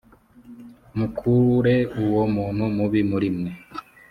mukure 0.97 1.75
uwo 2.03 2.23
muntu 2.35 2.63
mubi 2.75 2.99
muri 3.09 3.29
mwe 3.37 3.51